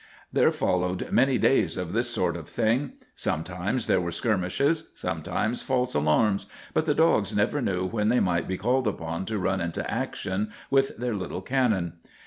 [0.33, 2.93] There followed many days of this sort of thing.
[3.15, 8.47] Sometimes there were skirmishes, sometimes false alarms, but the dogs never knew when they might
[8.47, 11.97] be called upon to run into action with their little cannon.